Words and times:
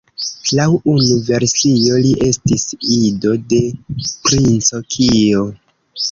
Laŭ 0.59 0.63
unu 0.91 1.17
versio 1.25 1.99
li 2.05 2.13
estis 2.27 2.63
ido 2.95 3.33
de 3.51 3.59
Princo 4.29 4.81
Kio. 4.95 5.45